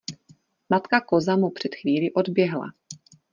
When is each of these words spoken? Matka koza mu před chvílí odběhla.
Matka 0.69 1.01
koza 1.01 1.33
mu 1.35 1.49
před 1.49 1.75
chvílí 1.75 2.13
odběhla. 2.13 2.73